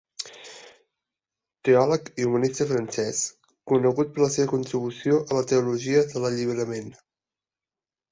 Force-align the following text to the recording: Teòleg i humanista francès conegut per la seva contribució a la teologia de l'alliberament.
Teòleg 1.67 2.07
i 2.23 2.25
humanista 2.29 2.65
francès 2.71 3.19
conegut 3.71 4.09
per 4.15 4.23
la 4.23 4.31
seva 4.37 4.51
contribució 4.53 5.19
a 5.27 5.37
la 5.39 5.45
teologia 5.53 6.03
de 6.15 6.25
l'alliberament. 6.25 6.91